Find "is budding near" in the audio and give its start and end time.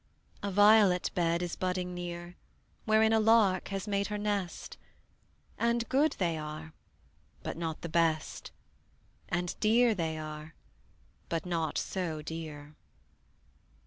1.43-2.35